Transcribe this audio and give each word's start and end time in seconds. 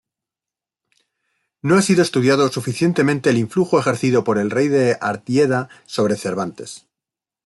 No 1.61 1.75
ha 1.77 1.83
sido 1.83 2.01
estudiado 2.01 2.49
suficientemente 2.49 3.29
el 3.29 3.37
influjo 3.37 3.77
ejercido 3.79 4.23
por 4.23 4.37
Rey 4.51 4.67
de 4.67 4.97
Artieda 4.99 5.69
sobre 5.85 6.15
Cervantes. 6.15 6.87